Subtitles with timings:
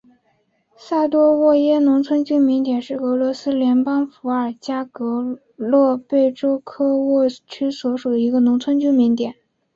[0.75, 6.31] 萨多沃耶农村居民点是俄罗斯联邦伏尔加格勒州贝
[6.63, 9.35] 科沃区所属的一个农村居民点。